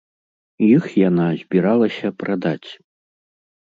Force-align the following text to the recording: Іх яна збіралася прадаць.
Іх 0.69 0.83
яна 1.09 1.27
збіралася 1.43 2.07
прадаць. 2.25 2.69